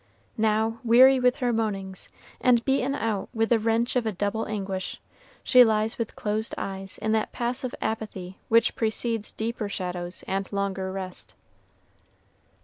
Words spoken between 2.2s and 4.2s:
and beaten out with the wrench of a